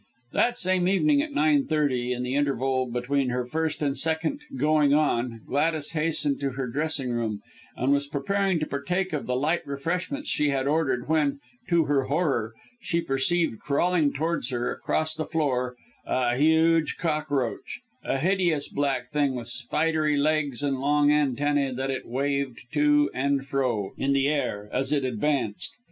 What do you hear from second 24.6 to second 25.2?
as it